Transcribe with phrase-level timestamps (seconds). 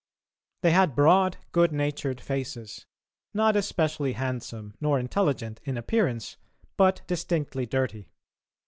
[0.63, 2.87] They had broad, good natured faces,
[3.35, 6.37] not especially handsome nor intelligent in appearance,
[6.75, 8.09] but distinctly dirty.